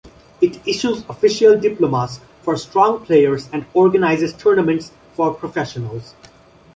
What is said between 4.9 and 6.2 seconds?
for professionals.